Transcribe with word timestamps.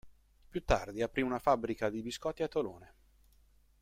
Più 0.49 0.65
tardi 0.65 1.03
aprì 1.03 1.21
una 1.21 1.37
fabbrica 1.37 1.91
di 1.91 2.01
biscotti 2.01 2.41
a 2.41 2.47
Tolone. 2.47 2.93